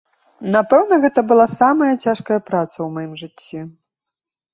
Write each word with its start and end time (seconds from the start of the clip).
Напэўна, 0.53 0.95
гэта 1.03 1.23
была 1.31 1.45
самая 1.61 1.89
цяжкая 2.05 2.39
праца 2.49 2.75
ў 2.77 2.89
маім 2.95 3.13
жыцці. 3.21 3.59